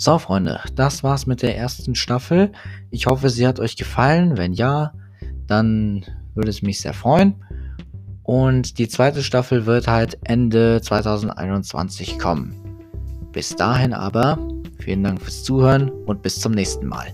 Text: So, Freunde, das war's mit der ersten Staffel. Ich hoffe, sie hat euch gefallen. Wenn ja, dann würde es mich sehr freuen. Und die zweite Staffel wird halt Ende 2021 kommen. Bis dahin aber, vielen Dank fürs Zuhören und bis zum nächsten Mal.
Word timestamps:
So, 0.00 0.18
Freunde, 0.18 0.60
das 0.76 1.04
war's 1.04 1.26
mit 1.26 1.42
der 1.42 1.58
ersten 1.58 1.94
Staffel. 1.94 2.52
Ich 2.90 3.04
hoffe, 3.04 3.28
sie 3.28 3.46
hat 3.46 3.60
euch 3.60 3.76
gefallen. 3.76 4.38
Wenn 4.38 4.54
ja, 4.54 4.94
dann 5.46 6.06
würde 6.34 6.48
es 6.48 6.62
mich 6.62 6.80
sehr 6.80 6.94
freuen. 6.94 7.34
Und 8.22 8.78
die 8.78 8.88
zweite 8.88 9.22
Staffel 9.22 9.66
wird 9.66 9.88
halt 9.88 10.16
Ende 10.24 10.80
2021 10.80 12.18
kommen. 12.18 12.54
Bis 13.32 13.54
dahin 13.54 13.92
aber, 13.92 14.38
vielen 14.78 15.04
Dank 15.04 15.20
fürs 15.20 15.44
Zuhören 15.44 15.90
und 15.90 16.22
bis 16.22 16.40
zum 16.40 16.52
nächsten 16.52 16.86
Mal. 16.86 17.08